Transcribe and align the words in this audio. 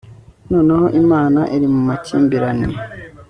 Noneho 0.51 0.85
Imana 1.01 1.39
iri 1.55 1.67
mu 1.73 1.81
makimbirane 1.87 2.67